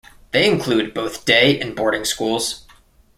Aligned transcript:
They 0.31 0.49
include 0.49 0.95
both 0.95 1.25
day 1.25 1.59
and 1.59 1.75
boarding 1.75 2.05
schools. 2.05 2.65